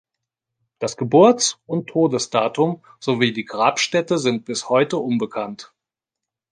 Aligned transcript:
Das 0.79 0.97
Geburts- 0.97 1.59
und 1.67 1.85
Todesdatum, 1.85 2.83
sowie 2.99 3.33
die 3.33 3.45
Grabstätte 3.45 4.17
sind 4.17 4.45
bis 4.45 4.67
heute 4.67 4.97
unbekannt. 4.97 5.75